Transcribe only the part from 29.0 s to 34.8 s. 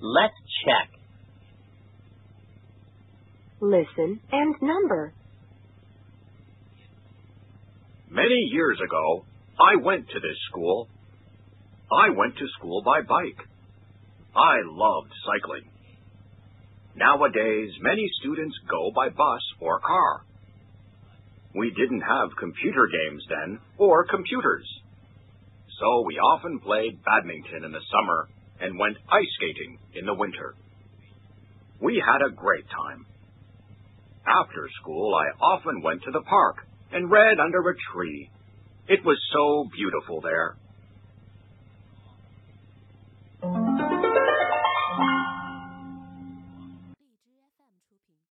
ice skating in the winter. We had a great time. After